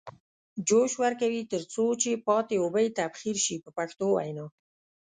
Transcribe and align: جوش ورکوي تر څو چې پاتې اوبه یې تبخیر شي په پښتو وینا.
جوش 0.67 0.91
ورکوي 1.03 1.41
تر 1.51 1.61
څو 1.73 1.85
چې 2.01 2.21
پاتې 2.27 2.55
اوبه 2.59 2.79
یې 2.85 2.95
تبخیر 2.99 3.37
شي 3.45 3.55
په 3.63 3.69
پښتو 3.77 4.05
وینا. 4.15 4.45